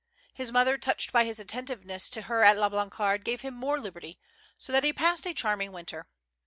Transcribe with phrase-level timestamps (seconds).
[0.33, 4.17] His mother, touched by his attentiveness to her at La Blancarde, gave him more liberty,
[4.57, 6.07] so that he passed a charming winter.